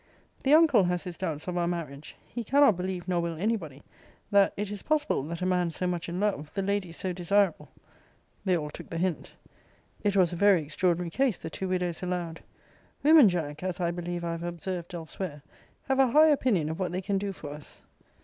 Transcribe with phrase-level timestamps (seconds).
[0.41, 2.15] The uncle has his doubts of our marriage.
[2.25, 3.83] He cannot believe, nor will any body,
[4.31, 7.69] that it is possible that a man so much in love, the lady so desirable
[8.43, 9.35] They all took the hint.
[10.03, 12.41] It was a very extraordinary case, the two widows allowed.
[13.03, 15.43] Women, Jack, [as I believe I have observed* elsewhere,]
[15.83, 17.85] have a high opinion of what they can do for us.